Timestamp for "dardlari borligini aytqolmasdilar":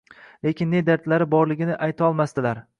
0.87-2.69